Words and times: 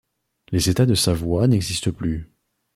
Les 0.49 0.67
États 0.67 0.87
de 0.87 0.95
Savoie 0.95 1.45
n'existent 1.47 1.91
plus. 1.91 2.31